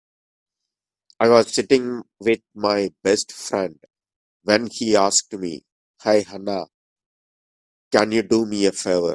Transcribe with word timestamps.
I 1.19 1.29
was 1.29 1.53
sitting 1.53 2.01
with 2.19 2.39
my 2.55 2.89
best 3.03 3.31
friend 3.31 3.75
when 4.43 4.65
he 4.71 4.95
asked 4.95 5.33
me, 5.33 5.53
"Hey 6.03 6.19
Hannah, 6.31 6.65
can 7.91 8.11
you 8.11 8.23
do 8.35 8.47
me 8.47 8.65
a 8.65 8.71
favor?" 8.71 9.09